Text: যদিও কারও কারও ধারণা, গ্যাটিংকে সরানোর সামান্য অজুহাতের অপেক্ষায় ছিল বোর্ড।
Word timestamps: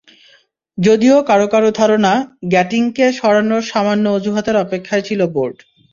যদিও 0.77 1.17
কারও 1.23 1.47
কারও 1.47 1.69
ধারণা, 1.71 2.13
গ্যাটিংকে 2.45 3.05
সরানোর 3.19 3.63
সামান্য 3.63 4.05
অজুহাতের 4.09 4.55
অপেক্ষায় 4.57 5.03
ছিল 5.07 5.19
বোর্ড। 5.33 5.57